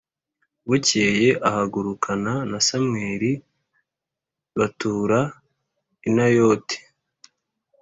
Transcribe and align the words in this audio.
Bukeye 0.67 1.29
ahagurukana 1.49 2.33
na 2.51 2.59
Samweli, 2.67 3.31
batura 4.57 5.19
i 6.07 6.09
Nayoti. 6.15 6.77